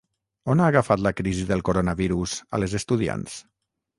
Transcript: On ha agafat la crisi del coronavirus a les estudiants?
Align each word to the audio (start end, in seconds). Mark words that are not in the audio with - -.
On 0.53 0.61
ha 0.61 0.69
agafat 0.71 1.03
la 1.07 1.11
crisi 1.19 1.43
del 1.51 1.61
coronavirus 1.69 2.35
a 2.57 2.61
les 2.63 2.75
estudiants? 2.83 3.37